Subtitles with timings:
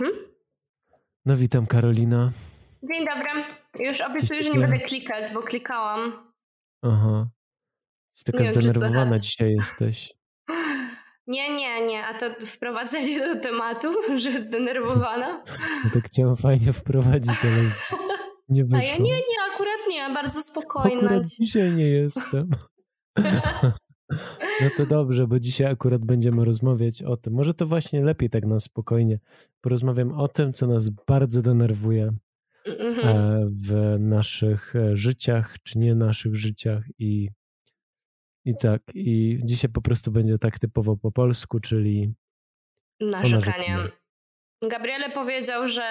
[0.00, 0.12] Mhm.
[1.26, 2.32] No witam Karolina.
[2.92, 3.30] Dzień dobry.
[3.86, 6.12] Już obiecuję, że nie będę klikać, bo klikałam.
[6.82, 7.28] Aha.
[8.24, 10.14] Taka nie zdenerwowana wiem, dzisiaj jesteś.
[11.26, 12.06] Nie, nie, nie.
[12.06, 13.88] A to wprowadzenie do tematu,
[14.22, 15.44] że zdenerwowana?
[15.84, 17.62] No tak chciałam fajnie wprowadzić, ale
[18.48, 18.78] nie wyszło.
[18.78, 20.10] A ja nie, nie, akurat nie.
[20.14, 21.00] Bardzo spokojna.
[21.02, 22.50] Akurat dzisiaj nie jestem.
[24.60, 27.32] No to dobrze, bo dzisiaj akurat będziemy rozmawiać o tym.
[27.32, 29.18] Może to właśnie lepiej tak na spokojnie.
[29.60, 32.12] Porozmawiam o tym, co nas bardzo denerwuje
[32.66, 33.08] mhm.
[33.08, 37.28] e, w naszych e, życiach, czy nie naszych życiach i,
[38.44, 38.82] i tak.
[38.94, 42.14] I dzisiaj po prostu będzie tak typowo po polsku, czyli
[43.00, 43.76] narzekanie.
[44.62, 45.82] Gabriele powiedział, że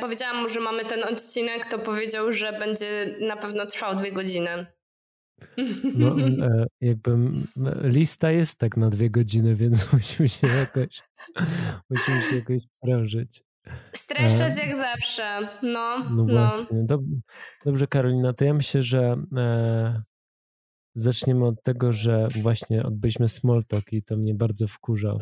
[0.00, 4.66] powiedziałam mu, że mamy ten odcinek, to powiedział, że będzie na pewno trwał dwie godziny.
[5.94, 6.16] No,
[6.46, 7.16] e, jakby
[7.82, 11.02] lista jest tak na dwie godziny, więc musimy się jakoś,
[11.90, 13.42] musimy się jakoś sprężyć.
[13.92, 15.48] Streszczać e, jak zawsze.
[15.62, 16.24] No, no, no.
[16.24, 16.84] właśnie.
[16.84, 17.00] Dob
[17.64, 20.02] dobrze, Karolina, to ja myślę, że e,
[20.94, 25.18] zaczniemy od tego, że właśnie odbyliśmy small talk i to mnie bardzo wkurzał.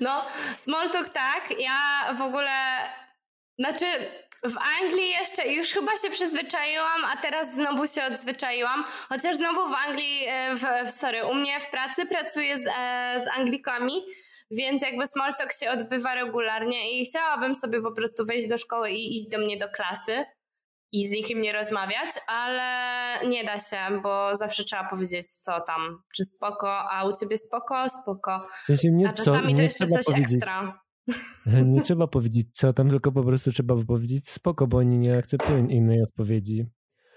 [0.00, 1.54] No, small talk tak.
[1.60, 2.50] Ja w ogóle,
[3.58, 3.86] znaczy
[4.44, 8.84] w Anglii jeszcze już chyba się przyzwyczaiłam, a teraz znowu się odzwyczaiłam.
[9.08, 10.54] Chociaż znowu w Anglii, e,
[10.86, 13.92] w, sorry, u mnie w pracy pracuję z, e, z Anglikami,
[14.50, 18.90] więc jakby small talk się odbywa regularnie i chciałabym sobie po prostu wejść do szkoły
[18.90, 20.24] i iść do mnie do klasy
[20.92, 26.02] i z nikim nie rozmawiać, ale nie da się, bo zawsze trzeba powiedzieć, co tam,
[26.14, 28.44] czy spoko, a u ciebie spoko, spoko.
[28.48, 30.32] W sensie nie, a czasami co, to jeszcze coś powiedzieć.
[30.32, 30.80] ekstra.
[31.72, 35.66] Nie trzeba powiedzieć co tam, tylko po prostu trzeba powiedzieć spoko, bo oni nie akceptują
[35.66, 36.66] innej odpowiedzi.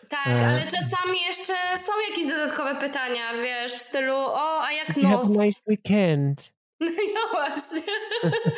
[0.09, 0.48] Tak, e...
[0.48, 5.28] ale czasami jeszcze są jakieś dodatkowe pytania, wiesz, w stylu o, a jak nos?
[5.28, 6.53] Have nice weekend.
[7.16, 7.81] No właśnie.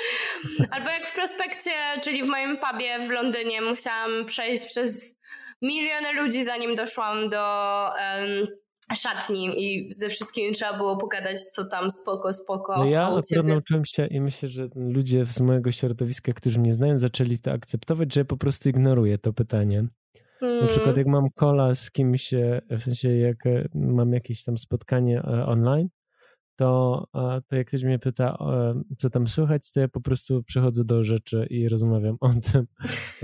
[0.71, 1.71] Albo jak w prospekcie,
[2.01, 5.15] czyli w moim pubie w Londynie, musiałam przejść przez
[5.61, 8.47] miliony ludzi, zanim doszłam do um,
[8.95, 12.77] szatni i ze wszystkimi trzeba było pogadać, co tam spoko, spoko.
[12.77, 16.97] No ja akurat nauczyłem się i myślę, że ludzie z mojego środowiska, którzy mnie znają,
[16.97, 19.87] zaczęli to akceptować, że ja po prostu ignoruję to pytanie.
[20.39, 20.61] Hmm.
[20.61, 24.57] Na przykład jak mam kola z kimś, e, w sensie jak e, mam jakieś tam
[24.57, 25.87] spotkanie e, online,
[26.55, 27.03] to,
[27.47, 28.37] to jak ktoś mnie pyta,
[28.97, 32.67] co tam słychać, to ja po prostu przechodzę do rzeczy i rozmawiam o tym,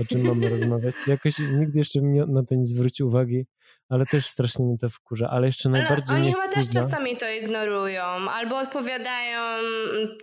[0.00, 0.94] o czym mamy rozmawiać.
[1.06, 3.46] Jakoś nigdy jeszcze mi na to nie zwrócił uwagi,
[3.90, 5.30] ale też strasznie mi to wkurza.
[5.30, 6.16] Ale jeszcze najbardziej.
[6.16, 9.40] Ale oni chyba też czasami to ignorują, albo odpowiadają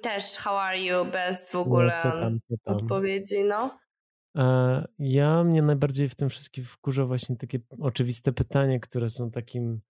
[0.01, 2.75] też how are you bez w ogóle no, co tam, co tam.
[2.75, 3.79] odpowiedzi, no.
[4.99, 9.81] Ja mnie najbardziej w tym wszystkim wkurza właśnie takie oczywiste pytania, które są takim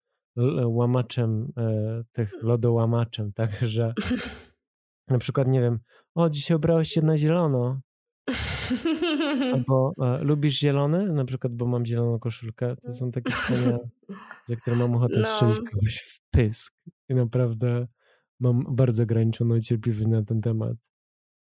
[0.66, 3.94] łamaczem, e, tych lodołamaczem, tak, że
[5.08, 5.80] na przykład, nie wiem,
[6.16, 7.80] o, dzisiaj ubrałeś się na zielono,
[9.54, 11.14] albo e, lubisz zielony?
[11.14, 12.76] Na przykład, bo mam zieloną koszulkę.
[12.76, 13.78] To są takie pytania,
[14.46, 15.26] za które mam ochotę no.
[15.26, 16.74] strzelić kogoś w pysk.
[17.10, 17.88] I naprawdę
[18.40, 20.78] mam bardzo ograniczoną cierpliwość na ten temat.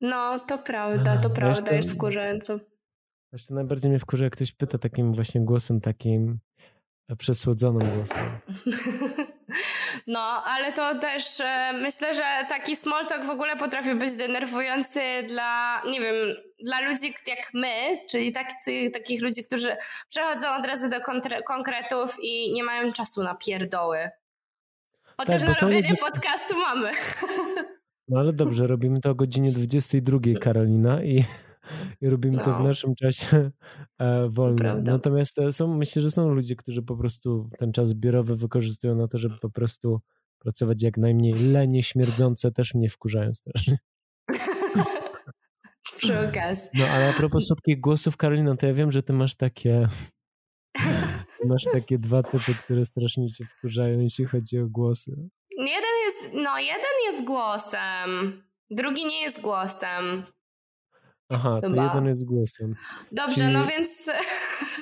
[0.02, 2.60] No, to prawda, to prawda, jest wkurzająco.
[3.32, 6.40] Właśnie najbardziej mnie wkurza, jak ktoś pyta takim właśnie głosem takim
[7.18, 8.26] przesłodzonym głosem.
[10.08, 15.00] No, ale to też e, myślę, że taki small talk w ogóle potrafi być denerwujący
[15.28, 16.16] dla, nie wiem,
[16.66, 19.78] dla ludzi jak my, czyli tacy, takich ludzi, którzy
[20.10, 20.98] przechodzą od razu do
[21.48, 24.10] konkretów i nie mają czasu na pierdoły.
[25.18, 25.98] Chociaż tak, na robienie ludzie...
[25.98, 26.92] podcastu mamy.
[28.10, 31.24] No ale dobrze, robimy to o godzinie 22, Karolina, i
[32.02, 32.44] i robimy no.
[32.44, 33.52] to w naszym czasie
[34.00, 34.84] e, wolnym.
[34.84, 39.08] Natomiast e, są, myślę, że są ludzie, którzy po prostu ten czas zbiorowy wykorzystują na
[39.08, 40.02] to, żeby po prostu
[40.40, 41.34] pracować jak najmniej.
[41.34, 43.78] Lenie śmierdzące też mnie wkurzają strasznie.
[45.98, 46.70] Przy okazji.
[46.74, 49.88] No ale a propos słodkich głosów, Karolina, to ja wiem, że ty masz takie
[51.50, 55.12] masz takie dwa typy, które strasznie cię wkurzają, jeśli chodzi o głosy.
[55.58, 60.24] Jeden jest, no jeden jest głosem, drugi nie jest głosem.
[61.30, 61.76] Aha, Chyba.
[61.76, 62.76] to jeden jest głosem.
[63.12, 63.54] Dobrze, Czyli...
[63.54, 64.06] no więc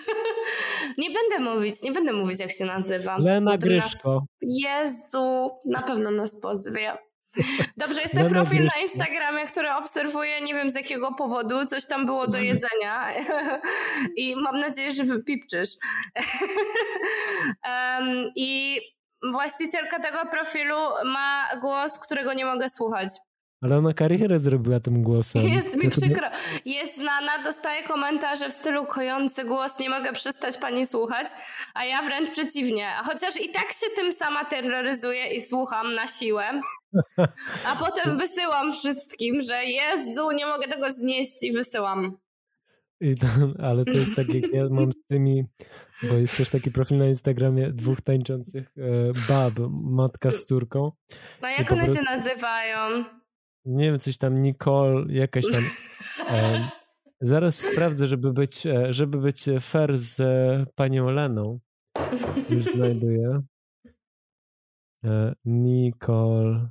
[0.98, 3.18] nie będę mówić, nie będę mówić jak się nazywa.
[3.18, 4.14] Lena Gryszko.
[4.14, 4.24] Nas...
[4.42, 6.98] Jezu, na pewno nas pozwie.
[7.78, 12.06] Dobrze, jest ten profil na Instagramie, który obserwuję, nie wiem z jakiego powodu, coś tam
[12.06, 13.10] było do jedzenia
[14.18, 15.70] i mam nadzieję, że wypipczysz.
[17.66, 18.80] um, I
[19.32, 23.08] właścicielka tego profilu ma głos, którego nie mogę słuchać.
[23.62, 25.48] Ale ona karierę zrobiła tym głosem.
[25.48, 26.28] Jest mi przykro.
[26.66, 31.28] Jest znana, dostaje komentarze w stylu kojący głos, nie mogę przestać pani słuchać,
[31.74, 32.90] a ja wręcz przeciwnie.
[32.90, 36.62] A chociaż i tak się tym sama terroryzuję i słucham na siłę,
[37.66, 42.18] A potem wysyłam wszystkim, że Jezu, nie mogę tego znieść i wysyłam.
[43.02, 43.28] I to,
[43.64, 45.46] ale to jest tak, jak ja mam z tymi,
[46.04, 48.82] bo jest też taki profil na Instagramie dwóch tańczących e,
[49.28, 50.92] bab, matka z córką.
[51.42, 53.06] No jak one prostu, się nazywają?
[53.66, 55.64] Nie wiem, coś tam Nicole, jakaś tam.
[56.30, 56.70] E,
[57.22, 61.60] zaraz sprawdzę, żeby być, e, żeby być fair z e, panią Leną.
[62.50, 63.42] Już znajduję.
[65.06, 66.70] E, Nicole.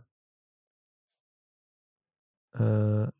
[2.54, 3.10] E,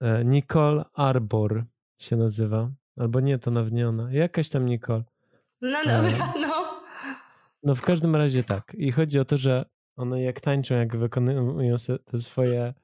[0.00, 1.64] E, Nicole Arbor
[2.00, 2.70] się nazywa.
[2.96, 4.12] Albo nie, to nawniona.
[4.12, 5.04] Jakaś tam Nicole.
[5.60, 6.82] No dobra, no.
[7.62, 8.74] No w każdym razie tak.
[8.78, 9.64] I chodzi o to, że
[9.96, 12.74] one jak tańczą, jak wykonują te swoje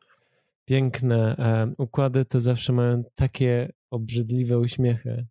[0.65, 5.27] piękne e, układy, to zawsze mają takie obrzydliwe uśmiechy.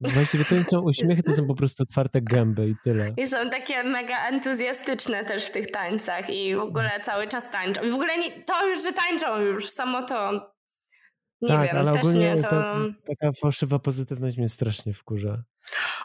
[0.00, 3.14] Właściwie to nie są uśmiechy, to są po prostu otwarte gęby i tyle.
[3.16, 7.82] I są takie mega entuzjastyczne też w tych tańcach i w ogóle cały czas tańczą.
[7.82, 10.50] I w ogóle nie, to już, że tańczą już, samo to
[11.42, 12.48] nie tak, wiem, ale też ogólnie nie, to...
[12.48, 15.42] Ta, taka fałszywa pozytywność mnie strasznie wkurza.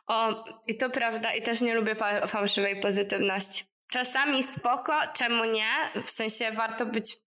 [0.08, 1.96] O, i to prawda, i też nie lubię
[2.28, 3.64] fałszywej pozytywności.
[3.92, 6.02] Czasami spoko, czemu nie?
[6.04, 7.18] W sensie warto być,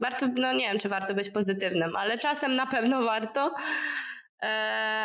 [0.00, 3.54] warto, no nie wiem, czy warto być pozytywnym, ale czasem na pewno warto.
[4.42, 4.46] E,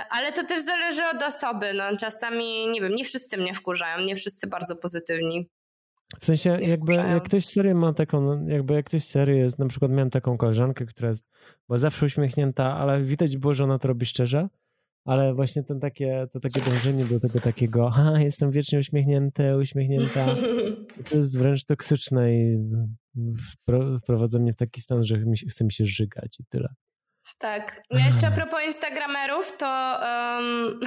[0.10, 1.74] ale to też zależy od osoby.
[1.74, 5.50] No, czasami, nie wiem, nie wszyscy mnie wkurzają, nie wszyscy bardzo pozytywni.
[6.20, 9.68] W sensie, jakby jak ktoś serio ma taką, no, jakby jak ktoś serio jest, na
[9.68, 11.26] przykład miałem taką koleżankę, która jest,
[11.68, 14.48] była zawsze uśmiechnięta, ale widać było, że ona to robi szczerze,
[15.06, 20.25] ale właśnie ten takie, to takie dążenie do tego takiego, ha, jestem wiecznie uśmiechnięty, uśmiechnięta,
[21.10, 22.57] to jest wręcz toksyczne i
[24.04, 25.16] wprowadza mnie w taki stan, że
[25.50, 26.68] chce mi się żygać i tyle.
[27.38, 27.81] Tak.
[27.90, 30.80] Ja jeszcze a propos Instagramerów, to, um,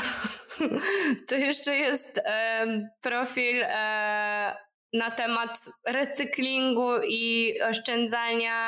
[1.28, 8.60] to jeszcze jest um, profil um, na temat recyklingu i oszczędzania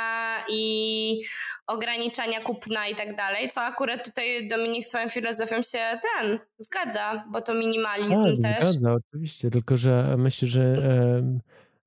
[0.49, 1.22] i
[1.67, 7.40] ograniczania kupna i tak dalej, co akurat tutaj Dominik swoją filozofią się ten zgadza, bo
[7.40, 8.64] to minimalizm tak, też.
[8.64, 11.38] Zgadza, oczywiście, tylko że myślę, że e,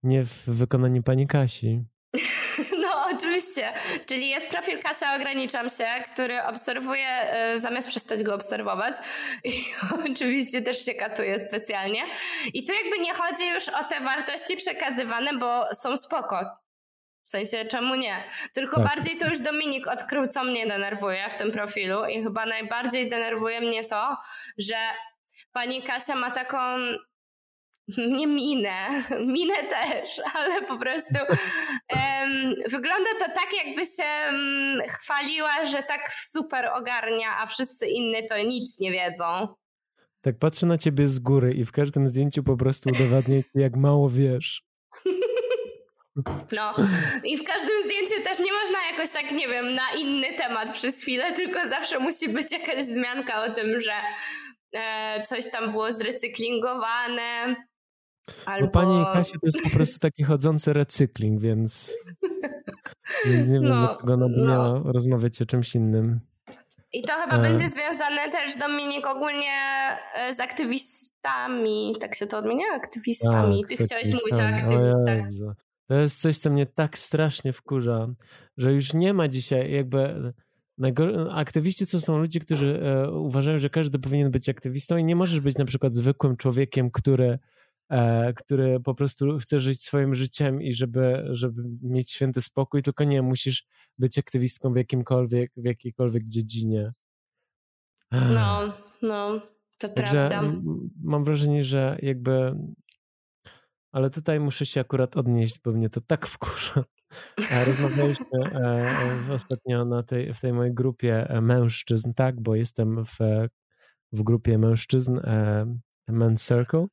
[0.04, 1.84] nie w wykonaniu pani Kasi.
[3.14, 3.74] Oczywiście.
[4.06, 7.08] Czyli jest profil Kasia Ograniczam się, który obserwuje,
[7.56, 8.94] y, zamiast przestać go obserwować.
[9.44, 9.54] I
[10.12, 12.02] oczywiście też się katuje specjalnie.
[12.54, 16.64] I tu jakby nie chodzi już o te wartości przekazywane, bo są spoko.
[17.26, 18.24] W sensie, czemu nie?
[18.54, 18.86] Tylko tak.
[18.86, 22.06] bardziej to już Dominik odkrył, co mnie denerwuje w tym profilu.
[22.06, 24.18] I chyba najbardziej denerwuje mnie to,
[24.58, 24.76] że
[25.52, 26.58] pani Kasia ma taką
[28.18, 28.88] nie minę,
[29.36, 36.10] minę też, ale po prostu um, wygląda to tak, jakby się um, chwaliła, że tak
[36.10, 39.48] super ogarnia, a wszyscy inni to nic nie wiedzą.
[40.22, 43.76] Tak patrzę na ciebie z góry i w każdym zdjęciu po prostu udowadnię ci, jak
[43.76, 44.64] mało wiesz.
[46.52, 46.76] No
[47.24, 51.02] i w każdym zdjęciu też nie można jakoś tak, nie wiem, na inny temat przez
[51.02, 53.94] chwilę, tylko zawsze musi być jakaś wzmianka o tym, że
[54.74, 57.56] e, coś tam było zrecyklingowane,
[58.46, 58.66] Albo...
[58.66, 61.98] Bo pani Kasia to jest po prostu taki chodzący recykling, więc,
[63.26, 64.52] więc nie wiem, no, dlaczego ona by no.
[64.52, 66.20] miała rozmawiać o czymś innym.
[66.94, 67.42] I to chyba e...
[67.42, 69.54] będzie związane też, Dominik, ogólnie
[70.16, 71.96] e, z aktywistami.
[72.00, 72.66] Tak się to odmienia?
[72.76, 73.62] Aktywistami.
[73.62, 75.20] Tak, Ty chciałeś mówić o aktywistach.
[75.50, 78.08] O to jest coś, co mnie tak strasznie wkurza,
[78.58, 80.34] że już nie ma dzisiaj jakby...
[81.32, 85.40] Aktywiści to są ludzie, którzy e, uważają, że każdy powinien być aktywistą i nie możesz
[85.40, 87.40] być na przykład zwykłym człowiekiem, który
[88.36, 93.22] który po prostu chce żyć swoim życiem i żeby, żeby mieć święty spokój, tylko nie,
[93.22, 93.66] musisz
[93.98, 96.94] być aktywistką w jakimkolwiek, w jakiejkolwiek dziedzinie.
[98.12, 99.40] No, no,
[99.80, 100.42] to Także prawda.
[101.04, 102.56] Mam wrażenie, że jakby
[103.94, 106.84] ale tutaj muszę się akurat odnieść, bo mnie to tak wkurza.
[107.68, 113.18] Rozmawialiśmy e, ostatnio na tej, w tej mojej grupie e, mężczyzn, tak, bo jestem w,
[114.12, 115.66] w grupie mężczyzn e,
[116.10, 116.86] Men's Circle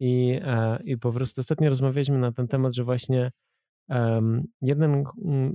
[0.00, 3.30] i, e, I po prostu ostatnio rozmawialiśmy na ten temat, że właśnie
[3.88, 5.04] um, jeden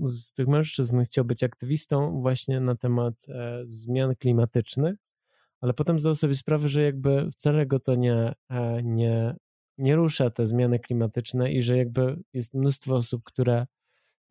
[0.03, 4.95] z tych mężczyzn chciał być aktywistą właśnie na temat e, zmian klimatycznych,
[5.61, 9.35] ale potem zdał sobie sprawę, że jakby wcale go to nie, e, nie,
[9.77, 13.65] nie rusza te zmiany klimatyczne i że jakby jest mnóstwo osób, które,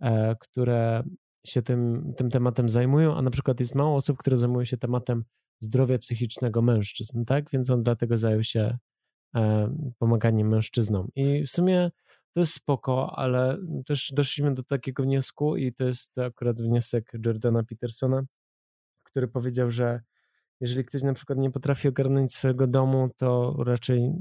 [0.01, 1.03] e, które
[1.47, 5.25] się tym, tym tematem zajmują, a na przykład jest mało osób, które zajmują się tematem
[5.61, 7.51] zdrowia psychicznego mężczyzn, tak?
[7.51, 8.79] Więc on dlatego zajął się
[9.37, 11.09] E, pomaganiem mężczyznom.
[11.15, 11.91] I w sumie
[12.35, 17.63] to jest spoko, ale też doszliśmy do takiego wniosku i to jest akurat wniosek Jordana
[17.63, 18.23] Petersona,
[19.03, 20.01] który powiedział, że
[20.61, 24.13] jeżeli ktoś na przykład nie potrafi ogarnąć swojego domu, to raczej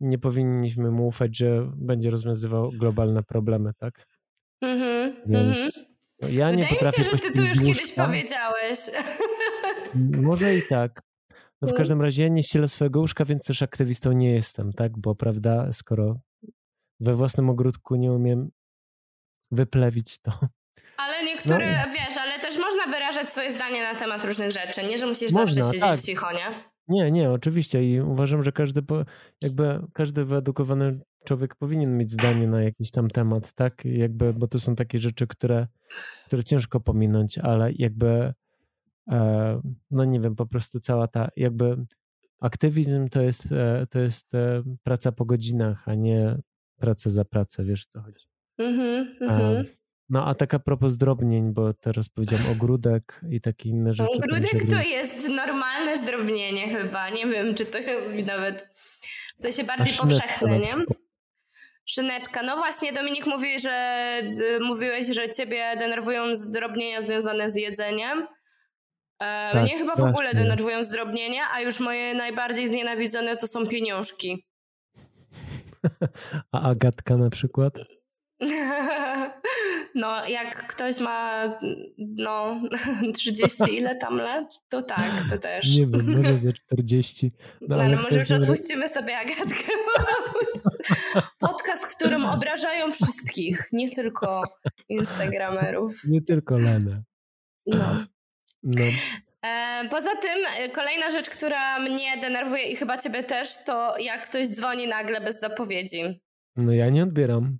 [0.00, 4.06] nie powinniśmy mu ufać, że będzie rozwiązywał globalne problemy, tak?
[4.62, 5.86] Mhm, Więc
[6.20, 6.38] mhm.
[6.38, 8.78] ja nie Wydaje potrafię mi się, że ty tu już kiedyś powiedziałeś.
[10.28, 11.05] Może i tak.
[11.62, 11.78] No w mm.
[11.78, 14.98] każdym razie ja nie ścielę swojego łóżka, więc też aktywistą nie jestem, tak?
[14.98, 16.20] Bo prawda, skoro
[17.00, 18.50] we własnym ogródku nie umiem
[19.50, 20.32] wyplewić to.
[20.96, 21.92] Ale niektóre, no.
[21.92, 25.62] wiesz, ale też można wyrażać swoje zdanie na temat różnych rzeczy, nie, że musisz można,
[25.62, 26.00] zawsze siedzieć tak.
[26.00, 26.64] cicho, nie?
[26.88, 28.80] Nie, nie, oczywiście i uważam, że każdy,
[29.40, 33.84] jakby każdy wyedukowany człowiek powinien mieć zdanie na jakiś tam temat, tak?
[33.84, 35.66] Jakby, bo to są takie rzeczy, które,
[36.26, 38.34] które ciężko pominąć, ale jakby
[39.90, 41.76] no nie wiem, po prostu cała ta jakby
[42.40, 46.38] aktywizm to jest, e, to jest e, praca po godzinach, a nie
[46.76, 48.26] praca za pracę, wiesz co chodzi.
[48.58, 49.64] Mhm, mhm.
[50.08, 54.10] No a taka propos zdrobnień, bo teraz powiedziałam ogródek i takie inne rzeczy.
[54.10, 57.10] Ogródek to jest normalne zdrobnienie chyba.
[57.10, 57.78] Nie wiem, czy to
[58.26, 58.68] nawet
[59.36, 60.74] w sensie bardziej powszechne, nie?
[61.84, 62.42] Szyneczka.
[62.42, 64.20] No właśnie, Dominik mówi, że
[64.56, 68.26] y, mówiłeś, że ciebie denerwują zdrobnienia związane z jedzeniem.
[69.22, 73.66] E, tak, mnie chyba w ogóle denerwują zdrobnienia, a już moje najbardziej znienawidzone to są
[73.66, 74.46] pieniążki.
[76.52, 77.74] a Agatka na przykład?
[79.94, 81.48] No, jak ktoś ma
[81.98, 82.60] no
[83.14, 85.76] 30 ile tam lat, to tak, to też.
[85.76, 87.32] Nie wiem, może ze 40.
[87.60, 89.72] No, no ale może już odpuścimy sobie Agatkę.
[91.38, 94.42] Podcast, w którym obrażają wszystkich, nie tylko
[94.88, 96.04] Instagramerów.
[96.08, 97.02] Nie tylko Lenę.
[97.66, 98.04] No.
[98.66, 98.84] No.
[99.42, 104.28] E, poza tym, e, kolejna rzecz, która mnie denerwuje i chyba ciebie też, to jak
[104.28, 106.20] ktoś dzwoni nagle bez zapowiedzi.
[106.56, 107.58] No ja nie odbieram.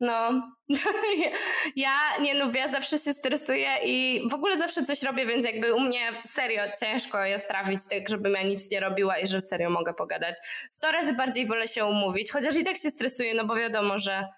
[0.00, 0.42] No,
[1.76, 1.90] ja
[2.20, 5.80] nie lubię, ja zawsze się stresuję i w ogóle zawsze coś robię, więc jakby u
[5.80, 9.94] mnie serio ciężko jest trafić tak, żebym ja nic nie robiła i że serio mogę
[9.94, 10.34] pogadać.
[10.70, 14.28] Sto razy bardziej wolę się umówić, chociaż i tak się stresuję, no bo wiadomo, że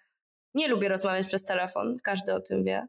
[0.55, 2.87] nie lubię rozmawiać przez telefon, każdy o tym wie.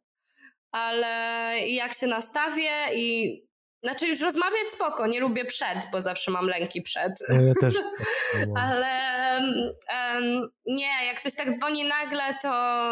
[0.76, 3.40] Ale jak się nastawię i
[3.84, 7.14] znaczy już rozmawiać spoko, nie lubię przed, bo zawsze mam lęki przed.
[7.30, 7.76] No ja też.
[8.64, 8.88] Ale
[9.40, 12.92] um, nie, jak ktoś tak dzwoni nagle, to...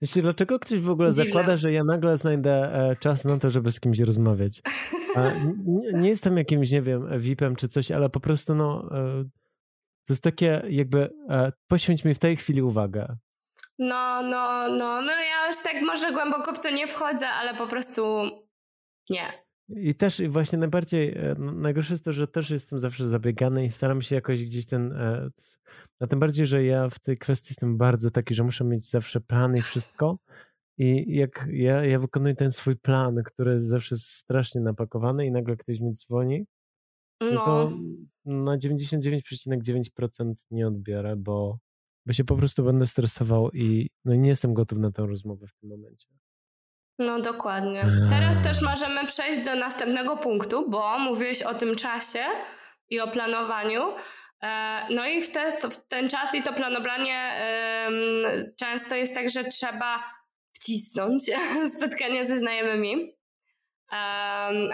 [0.00, 1.24] Jeśli dlaczego ktoś w ogóle Dziwne.
[1.24, 4.62] zakłada, że ja nagle znajdę e, czas na to, żeby z kimś rozmawiać?
[5.66, 8.88] Nie, nie, jestem jakimś, nie wiem, VIP-em czy coś, ale po prostu no...
[8.92, 9.24] E,
[10.06, 11.10] to jest takie jakby
[11.68, 13.16] poświęć mi w tej chwili uwagę.
[13.80, 17.66] No, no, no, no ja już tak może głęboko w to nie wchodzę, ale po
[17.66, 18.02] prostu
[19.10, 19.32] nie.
[19.68, 24.02] I też właśnie najbardziej, e, najgorsze jest to, że też jestem zawsze zabiegany i staram
[24.02, 25.30] się jakoś gdzieś ten, e,
[26.00, 29.20] a tym bardziej, że ja w tej kwestii jestem bardzo taki, że muszę mieć zawsze
[29.20, 30.18] plan i wszystko.
[30.78, 35.56] I jak ja, ja wykonuję ten swój plan, który jest zawsze strasznie napakowany i nagle
[35.56, 36.46] ktoś mi dzwoni,
[37.20, 37.70] no, no to
[38.24, 41.58] na 99,9% nie odbiorę, bo,
[42.10, 45.54] bo się po prostu będę stresował i no, nie jestem gotów na tę rozmowę w
[45.54, 46.06] tym momencie.
[46.98, 47.84] No dokładnie.
[48.10, 52.24] Teraz też możemy przejść do następnego punktu, bo mówiłeś o tym czasie
[52.88, 53.82] i o planowaniu.
[54.42, 57.32] E, no i w, te, w ten czas i to planowanie
[58.58, 60.04] często jest tak, że trzeba
[60.52, 61.24] wcisnąć
[61.76, 63.16] spotkania ze znajomymi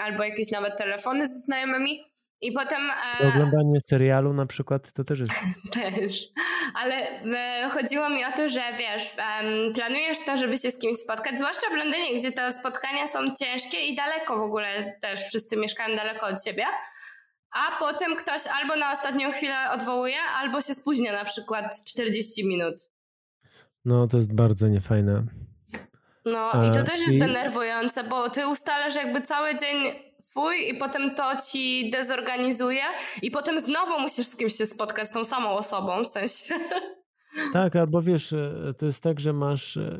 [0.01, 2.03] albo jakieś nawet telefony ze znajomymi.
[2.41, 2.81] I potem.
[3.21, 3.27] E...
[3.27, 5.31] Oglądanie serialu na przykład to też jest.
[5.73, 6.25] też.
[6.73, 10.97] Ale e, chodziło mi o to, że wiesz, um, planujesz to, żeby się z kimś
[10.97, 15.57] spotkać, zwłaszcza w Londynie, gdzie te spotkania są ciężkie i daleko w ogóle też wszyscy
[15.57, 16.63] mieszkają daleko od siebie.
[17.51, 22.89] A potem ktoś albo na ostatnią chwilę odwołuje, albo się spóźnia na przykład 40 minut.
[23.85, 25.23] No, to jest bardzo niefajne.
[26.31, 27.19] No i to też jest I...
[27.19, 29.77] denerwujące, bo ty ustalasz jakby cały dzień
[30.17, 32.81] swój i potem to ci dezorganizuje
[33.21, 36.55] i potem znowu musisz z kimś się spotkać, z tą samą osobą w sensie.
[37.53, 39.99] Tak, albo wiesz, e, to jest tak, że masz, e,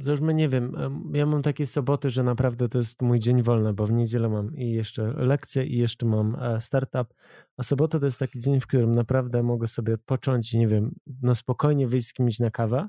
[0.00, 0.72] załóżmy, nie wiem,
[1.12, 4.56] ja mam takie soboty, że naprawdę to jest mój dzień wolny, bo w niedzielę mam
[4.56, 7.14] i jeszcze lekcje i jeszcze mam e, startup,
[7.56, 11.34] a sobota to jest taki dzień, w którym naprawdę mogę sobie począć, nie wiem, na
[11.34, 12.88] spokojnie wyjść z kimś na kawę,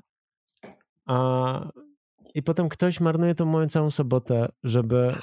[1.06, 1.70] a
[2.34, 5.14] i potem ktoś marnuje tą moją całą sobotę, żeby,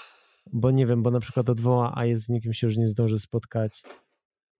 [0.54, 3.20] bo nie wiem, bo na przykład odwoła, a jest z nikim się już nie zdąży
[3.20, 3.84] spotkać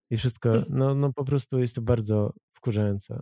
[0.10, 3.22] i wszystko, no, no po prostu jest to bardzo wkurzające.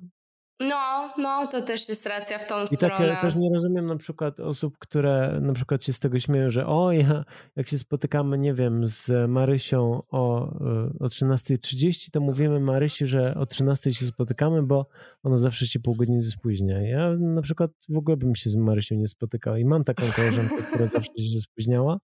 [0.60, 3.14] No, no, to też jest racja w tą I stronę.
[3.14, 6.68] I też nie rozumiem na przykład osób, które na przykład się z tego śmieją, że
[6.68, 10.54] o, ja, jak się spotykamy, nie wiem, z Marysią o,
[11.00, 14.88] y, o 13.30, to mówimy Marysi, że o 13.00 się spotykamy, bo
[15.24, 16.82] ona zawsze się pół godziny spóźnia.
[16.82, 20.64] Ja na przykład w ogóle bym się z Marysią nie spotykał i mam taką koleżankę,
[20.70, 21.98] która zawsze się spóźniała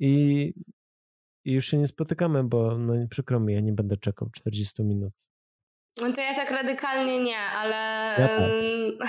[0.00, 0.52] i
[1.44, 5.12] i już się nie spotykamy, bo no przykro mi, ja nie będę czekał 40 minut.
[5.98, 9.08] No to ja tak radykalnie nie, ale, ja tak.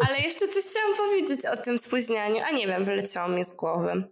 [0.08, 4.04] ale jeszcze coś chciałam powiedzieć o tym spóźnianiu, a nie wiem, wyleciało mi z głowy.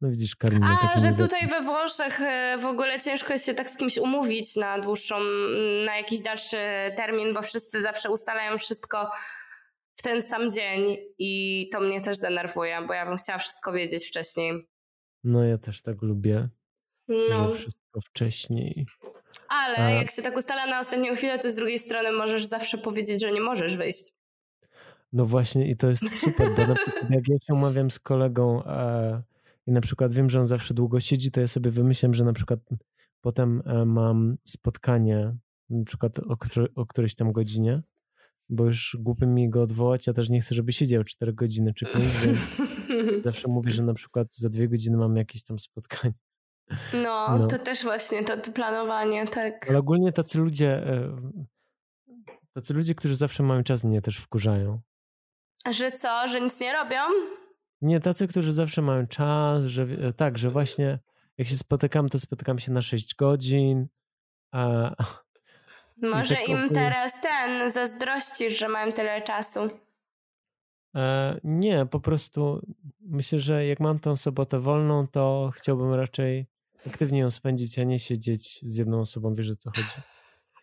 [0.00, 0.78] No widzisz, Karolina.
[0.94, 4.56] A, że tutaj we Włoszech e, w ogóle ciężko jest się tak z kimś umówić
[4.56, 5.20] na dłuższą,
[5.86, 6.56] na jakiś dalszy
[6.96, 9.10] termin, bo wszyscy zawsze ustalają wszystko
[9.96, 14.06] w ten sam dzień i to mnie też denerwuje, bo ja bym chciała wszystko wiedzieć
[14.06, 14.68] wcześniej.
[15.24, 16.48] No ja też tak lubię,
[17.08, 17.50] no.
[17.50, 18.86] że wszystko wcześniej.
[19.52, 19.90] Ale A...
[19.90, 23.32] jak się tak ustala na ostatnią chwilę, to z drugiej strony możesz zawsze powiedzieć, że
[23.32, 24.12] nie możesz wyjść.
[25.12, 28.64] No właśnie i to jest super, bo na przykład jak ja się umawiam z kolegą
[28.64, 29.22] e,
[29.66, 32.32] i na przykład wiem, że on zawsze długo siedzi, to ja sobie wymyślam, że na
[32.32, 32.60] przykład
[33.20, 35.36] potem e, mam spotkanie
[35.70, 36.36] na przykład o,
[36.74, 37.82] o którejś tam godzinie,
[38.48, 41.86] bo już głupio mi go odwołać, ja też nie chcę, żeby siedział 4 godziny czy
[41.86, 42.56] 5, więc
[43.24, 46.14] zawsze mówię, że na przykład za dwie godziny mam jakieś tam spotkanie.
[46.92, 47.46] No, no.
[47.46, 49.68] to też właśnie to, to, planowanie, tak.
[49.68, 51.16] Ale ogólnie tacy ludzie, e,
[52.54, 54.80] tacy ludzie, którzy zawsze mają czas, mnie też wkurzają.
[55.64, 57.00] A że co, że nic nie robią?
[57.80, 60.98] Nie, tacy, którzy zawsze mają czas, że e, tak, że właśnie
[61.38, 63.88] jak się spotykam, to spotykam się na 6 godzin.
[64.52, 64.90] A,
[66.02, 69.60] Może tak im teraz ten zazdrościsz, że mają tyle czasu.
[70.96, 72.66] E, nie, po prostu
[73.00, 76.46] myślę, że jak mam tą sobotę wolną, to chciałbym raczej
[76.86, 79.88] aktywnie ją spędzić, a nie siedzieć z jedną osobą, wiesz o co chodzi.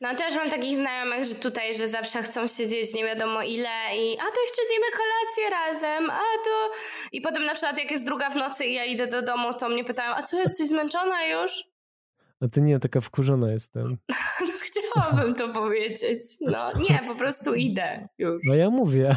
[0.02, 4.14] No też mam takich znajomych, że tutaj, że zawsze chcą siedzieć nie wiadomo ile i
[4.20, 6.72] a to jeszcze zjemy kolację razem, a to...
[7.12, 9.70] I potem na przykład jak jest druga w nocy i ja idę do domu, to
[9.70, 11.64] mnie pytają, a co, jesteś zmęczona już?
[12.41, 13.98] A ty nie, taka wkurzona jestem.
[14.41, 16.22] no chciałabym to powiedzieć.
[16.41, 18.41] No nie, po prostu idę już.
[18.48, 19.15] No ja mówię.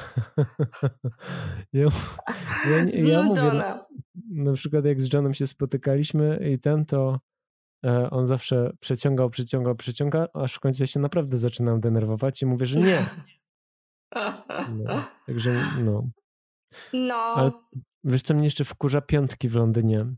[1.73, 1.87] ja,
[2.71, 3.87] ja, ja mówię, na,
[4.31, 7.19] na przykład jak z Johnem się spotykaliśmy i ten to
[7.87, 12.47] E, on zawsze przeciągał, przeciągał, przeciągał, aż w końcu ja się naprawdę zaczynam denerwować i
[12.47, 12.99] mówię, że nie.
[14.75, 15.51] No, także
[15.85, 16.09] no.
[16.93, 17.15] No.
[17.15, 17.51] Ale
[18.05, 20.15] wiesz, co mnie jeszcze wkurza piątki w Londynie.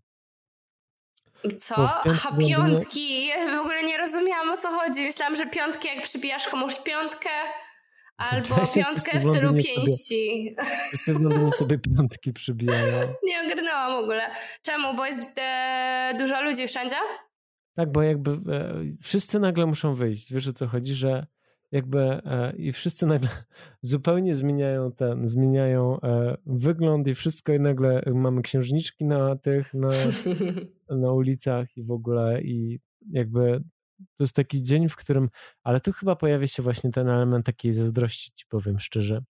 [1.56, 1.74] Co?
[1.76, 3.26] Aha, piątki.
[3.26, 5.04] Ja w ogóle nie rozumiałam o co chodzi.
[5.04, 7.30] Myślałam, że piątki, jak przybijasz komuś piątkę,
[8.16, 10.56] albo piątkę w stylu pięści.
[10.88, 13.14] Wszyscy w Londynie sobie piątki przybijają.
[13.28, 14.30] Nie ogarnęłam w ogóle.
[14.62, 14.94] Czemu?
[14.94, 16.96] Bo jest e, dużo ludzi wszędzie?
[17.76, 20.32] Tak, bo jakby e, wszyscy nagle muszą wyjść.
[20.32, 21.26] Wiesz o co chodzi, że
[21.74, 23.28] jakby e, i wszyscy nagle
[23.82, 29.90] zupełnie zmieniają ten, zmieniają e, wygląd i wszystko i nagle mamy księżniczki na tych, na,
[31.02, 33.60] na ulicach i w ogóle i jakby
[33.98, 35.28] to jest taki dzień, w którym,
[35.62, 39.22] ale tu chyba pojawia się właśnie ten element takiej zazdrości, ci powiem szczerze,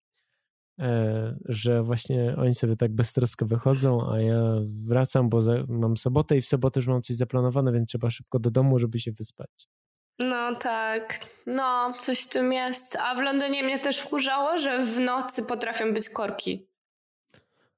[0.79, 4.41] E, że właśnie oni sobie tak beztrosko wychodzą, a ja
[4.87, 8.51] wracam, bo mam sobotę i w sobotę już mam coś zaplanowane, więc trzeba szybko do
[8.51, 9.67] domu, żeby się wyspać.
[10.19, 12.95] No tak, no coś w tym jest.
[12.95, 16.67] A w Londynie mnie też wkurzało, że w nocy potrafią być korki.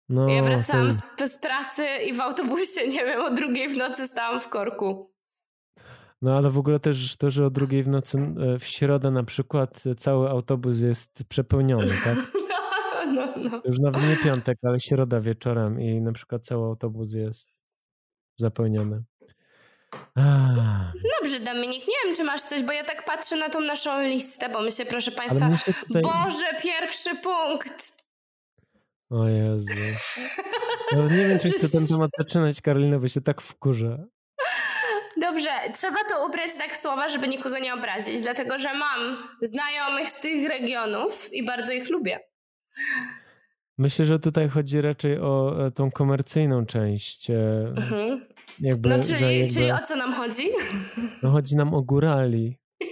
[0.10, 4.08] No, ja wracałam z, z pracy i w autobusie, nie wiem, o drugiej w nocy
[4.08, 5.12] stałam w korku.
[6.22, 9.24] No ale w ogóle też to, że o drugiej w nocy e, w środę na
[9.24, 12.18] przykład cały autobus jest przepełniony, tak?
[13.16, 13.62] no, no.
[13.66, 17.58] Już nawet nie piątek, ale środa wieczorem i na przykład cały autobus jest
[18.38, 19.04] zapełniony.
[21.20, 24.50] Dobrze, Dominik, nie wiem, czy masz coś, bo ja tak patrzę na tą naszą listę,
[24.50, 25.50] bo myślę, proszę Państwa,
[25.88, 26.02] tutaj...
[26.02, 27.92] Boże, pierwszy punkt.
[29.10, 29.68] O Jezu.
[30.92, 34.06] Nawet nie wiem, czy chcę ten temat zaczynać, Karolina, bo się tak wkurzę.
[35.22, 40.10] Dobrze, trzeba to ubrać tak w słowa, żeby nikogo nie obrazić, dlatego że mam znajomych
[40.10, 42.20] z tych regionów i bardzo ich lubię.
[43.78, 47.30] Myślę, że tutaj chodzi raczej o e, tą komercyjną część.
[47.30, 48.28] E, mhm.
[48.60, 50.44] Jakby, no, czyli, jakby, czyli o co nam chodzi?
[51.24, 52.58] No chodzi nam o górali.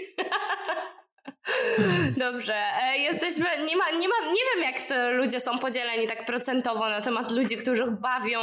[2.17, 2.55] Dobrze.
[2.83, 6.89] E, jesteśmy, nie, ma, nie, ma, nie wiem jak to ludzie są podzieleni tak procentowo
[6.89, 8.39] na temat ludzi, którzy bawią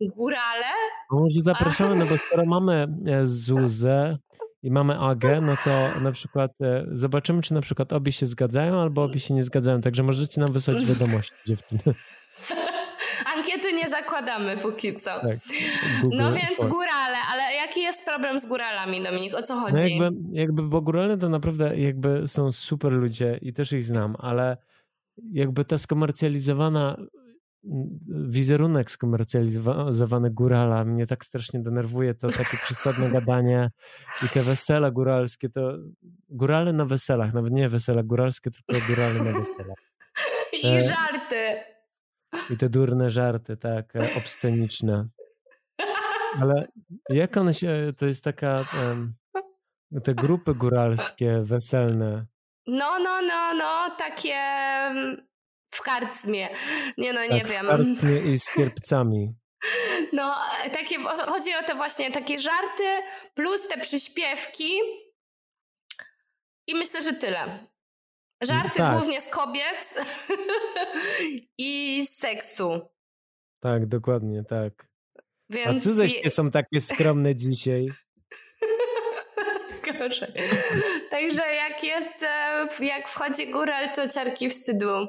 [0.00, 0.66] górale.
[1.10, 1.98] Może zapraszamy, A...
[1.98, 2.86] no bo skoro mamy
[3.22, 4.18] Zuzę,
[4.66, 8.80] i mamy Agę, no to na przykład e, zobaczymy, czy na przykład obie się zgadzają,
[8.80, 9.80] albo obie się nie zgadzają.
[9.80, 11.80] Także możecie nam wysłać wiadomości, dziewczyny.
[13.46, 15.10] Ankiety nie zakładamy póki co.
[15.20, 15.38] Tak,
[16.02, 16.68] Google no więc for.
[16.68, 19.34] górale, ale jaki jest problem z góralami, Dominik?
[19.34, 19.98] O co no chodzi?
[19.98, 24.16] No jakby, jakby, bo górale to naprawdę jakby są super ludzie i też ich znam,
[24.18, 24.56] ale
[25.32, 26.96] jakby ta skomercjalizowana
[28.08, 33.70] wizerunek skomercjalizowany górala mnie tak strasznie denerwuje, to takie przesadne gadanie
[34.22, 35.78] i te wesela góralskie, to
[36.28, 39.78] górale na weselach, nawet nie wesela góralskie, tylko górale na weselach.
[40.62, 41.75] I e, żarty.
[42.50, 45.08] I te durne żarty, tak, e, obsceniczne.
[46.40, 46.66] Ale
[47.08, 48.64] jak one się, to jest taka,
[50.04, 52.26] te grupy góralskie, weselne.
[52.66, 54.36] No, no, no, no, takie
[55.70, 56.48] w karcmie.
[56.98, 57.96] Nie no, nie tak, wiem.
[57.96, 59.34] W i z kierpcami.
[60.12, 60.34] No,
[60.72, 60.96] takie,
[61.26, 62.84] chodzi o te właśnie takie żarty,
[63.34, 64.70] plus te przyśpiewki.
[66.66, 67.66] I myślę, że tyle.
[68.42, 68.98] Żarty tak.
[68.98, 69.94] głównie z kobiet
[71.58, 72.80] i z seksu.
[73.60, 74.88] Tak, dokładnie, tak.
[75.50, 75.86] Więc...
[75.86, 77.86] A cudześkie są takie skromne dzisiaj.
[79.98, 80.32] Gorzej.
[81.10, 85.06] Także jak jest, e, jak wchodzi góral, to ciarki wstydu.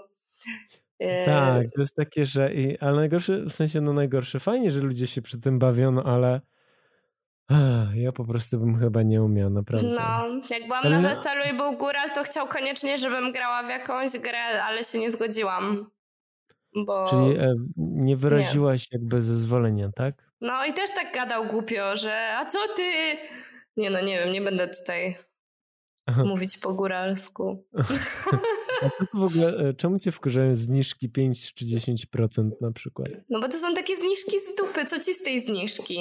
[0.99, 4.79] E, tak, to jest takie, że i, ale najgorsze, w sensie no najgorsze, fajnie, że
[4.79, 6.41] ludzie się przy tym bawią, no ale
[7.95, 9.87] ja po prostu bym chyba nie umiał, naprawdę.
[9.87, 10.99] No, jak byłam ale...
[10.99, 14.99] na weselu i był góral, to chciał koniecznie, żebym grała w jakąś grę, ale się
[14.99, 15.89] nie zgodziłam.
[16.85, 17.05] Bo...
[17.09, 18.99] Czyli e, nie wyraziłaś nie.
[18.99, 20.31] jakby zezwolenia, tak?
[20.41, 23.17] No i też tak gadał głupio, że a co ty?
[23.77, 25.17] Nie no, nie wiem, nie będę tutaj
[26.25, 27.63] mówić po góralsku.
[28.81, 33.09] A co w ogóle, e, czemu cię wkurzają zniżki 5 czy 10% na przykład?
[33.29, 35.99] No bo to są takie zniżki z dupy, co ci z tej zniżki?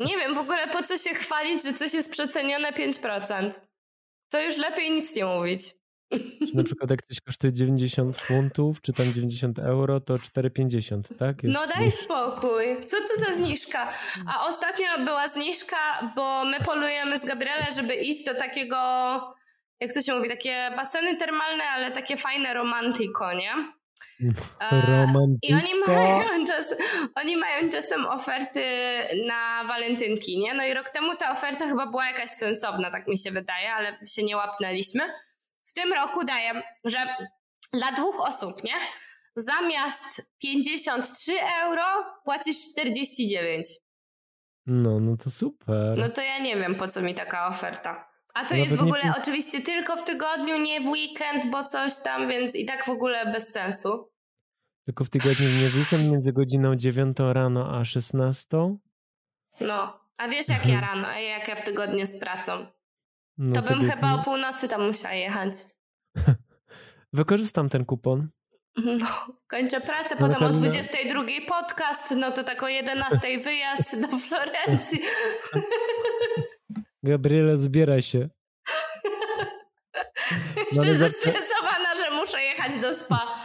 [0.00, 3.50] Nie wiem w ogóle po co się chwalić, że coś jest przecenione 5%.
[4.32, 5.74] To już lepiej nic nie mówić.
[6.48, 11.42] Czy na przykład jak coś kosztuje 90 funtów, czy tam 90 euro, to 4,50, tak?
[11.42, 11.58] Jest...
[11.58, 12.86] No daj spokój.
[12.86, 13.92] Co to za zniżka?
[14.26, 18.76] A ostatnio była zniżka, bo my polujemy z Gabriele, żeby iść do takiego,
[19.80, 23.52] jak to się mówi, takie baseny termalne, ale takie fajne romantyko, nie?
[24.88, 25.38] Romantyko.
[25.42, 26.78] I oni mają, czas,
[27.14, 28.64] oni mają czasem oferty
[29.26, 30.54] na walentynki, nie?
[30.54, 33.98] No i rok temu ta oferta chyba była jakaś sensowna, tak mi się wydaje, ale
[34.06, 35.02] się nie łapnęliśmy
[35.66, 36.98] w tym roku daję, że
[37.72, 38.74] dla dwóch osób, nie?
[39.36, 41.32] Zamiast 53
[41.64, 41.82] euro
[42.24, 43.66] płacisz 49.
[44.66, 45.98] No, no to super.
[45.98, 48.08] No to ja nie wiem, po co mi taka oferta.
[48.34, 49.14] A to jest w ogóle nie...
[49.20, 53.32] oczywiście tylko w tygodniu, nie w weekend, bo coś tam, więc i tak w ogóle
[53.32, 54.10] bez sensu.
[54.86, 58.76] Tylko w tygodniu, nie weekend między godziną 9 rano a 16?
[59.60, 62.66] No, a wiesz jak ja rano, a jak ja w tygodniu z pracą.
[63.38, 65.52] No to bym chyba o północy tam musiała jechać.
[67.12, 68.28] Wykorzystam ten kupon.
[68.76, 69.06] No,
[69.46, 75.00] kończę pracę, no, potem o 22 podcast, no to tak o 11 wyjazd do Florencji.
[77.02, 78.28] Gabriela, zbieraj się.
[80.72, 81.32] Jeszcze no, że muszę
[82.66, 83.26] jechać do spa.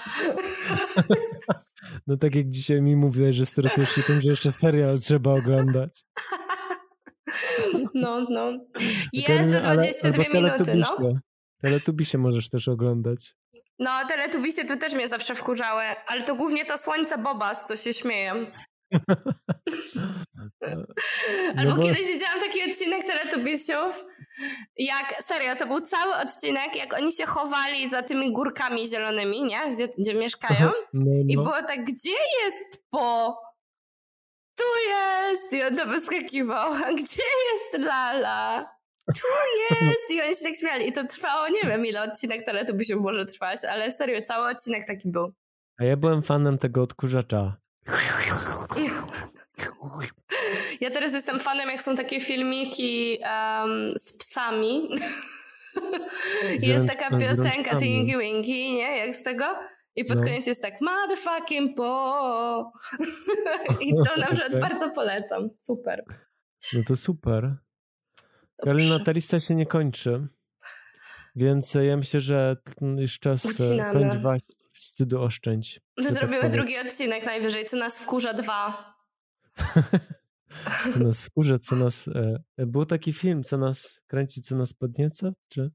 [2.07, 6.03] No tak jak dzisiaj mi mówiłeś, że stresujesz się tym, że jeszcze serial trzeba oglądać.
[7.93, 8.51] No, no.
[9.13, 10.97] Jest 22 minuty, no.
[11.61, 13.35] Teletubisie możesz też oglądać.
[13.79, 17.93] No, teletubisie tu też mnie zawsze wkurzały, ale to głównie to słońce Bobas, co się
[17.93, 18.33] śmieję.
[21.57, 21.81] Albo no bo...
[21.81, 24.05] kiedyś widziałam taki odcinek Teletubisiów,
[24.77, 29.75] jak, serio, to był cały odcinek, jak oni się chowali za tymi górkami zielonymi, nie?
[29.75, 30.65] Gdzie, gdzie mieszkają.
[30.65, 31.11] No, no.
[31.27, 33.37] I było tak, gdzie jest po?
[34.61, 35.53] tu jest!
[35.53, 36.71] I on to wyskakiwał.
[36.99, 38.69] Gdzie jest Lala?
[39.07, 39.27] Tu
[39.69, 40.11] jest!
[40.11, 40.87] I oni się tak śmiali.
[40.87, 42.41] I to trwało, nie wiem ile odcinek
[42.81, 45.33] się może trwać, ale serio, cały odcinek taki był.
[45.79, 47.57] A ja byłem fanem tego odkurzacza.
[50.81, 54.89] Ja teraz jestem fanem, jak są takie filmiki um, z psami.
[56.59, 58.97] jest taka piosenka Tinky Winky, nie?
[58.97, 59.45] Jak z tego?
[59.95, 60.23] I pod no.
[60.23, 62.71] koniec jest tak, motherfucking po.
[63.79, 64.61] I to na przykład okay.
[64.61, 65.49] bardzo polecam.
[65.57, 66.03] Super.
[66.73, 67.55] No to super.
[68.63, 70.27] Karolina, ta lista się nie kończy.
[71.35, 72.57] Więc ja myślę, że
[72.97, 73.93] już czas e, Ucinamy.
[73.93, 75.81] kończyć wstydu oszczędź.
[75.97, 78.90] Zrobimy tak drugi odcinek najwyżej, co nas wkurza dwa.
[80.93, 82.07] co nas wkurza, co nas...
[82.57, 85.71] E, był taki film, co nas kręci, co nas podnieca, czy?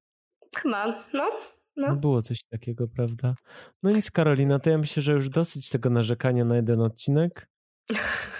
[0.56, 1.30] Chyba, no.
[1.76, 1.88] No.
[1.88, 1.96] no.
[1.96, 3.34] było coś takiego, prawda?
[3.82, 7.48] No nic, Karolina, to ja myślę, że już dosyć tego narzekania na jeden odcinek.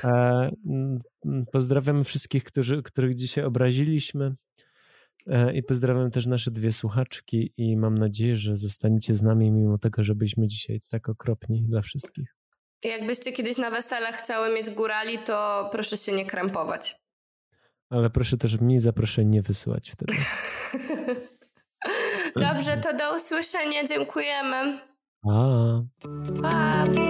[0.05, 0.51] E,
[1.53, 4.35] pozdrawiamy wszystkich, którzy, których dzisiaj obraziliśmy.
[5.27, 9.79] E, I pozdrawiam też nasze dwie słuchaczki i mam nadzieję, że zostaniecie z nami mimo
[9.79, 12.37] tego, że byliśmy dzisiaj tak okropni dla wszystkich.
[12.89, 16.97] Jakbyście kiedyś na weselach chciały mieć górali, to proszę się nie krępować.
[17.91, 20.15] Ale proszę też mi zaproszeń nie wysyłać wtedy.
[22.37, 23.85] Dobrze, to do usłyszenia.
[23.85, 24.81] Dziękujemy.
[26.45, 27.06] A.